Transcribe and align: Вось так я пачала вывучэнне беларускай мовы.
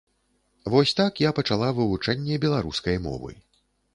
Вось 0.75 0.93
так 0.99 1.21
я 1.25 1.33
пачала 1.41 1.69
вывучэнне 1.79 2.39
беларускай 2.45 2.95
мовы. 3.07 3.31